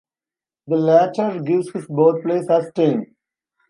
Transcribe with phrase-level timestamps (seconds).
[0.65, 3.15] The latter gives his birthplace as Tain.